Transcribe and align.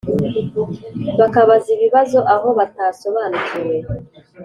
bakabaza 1.19 1.67
ibibazo 1.75 2.19
aho 2.33 2.47
batasobanukiwe. 2.57 3.77